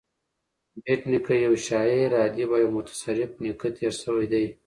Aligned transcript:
بېټ 0.83 1.01
نیکه 1.11 1.35
یو 1.45 1.53
شاعر 1.67 2.09
ادیب 2.23 2.49
او 2.53 2.57
یو 2.63 2.69
متصرف 2.77 3.31
نېکه 3.41 3.69
تېر 3.77 3.93
سوى 4.03 4.25
دﺉ. 4.31 4.45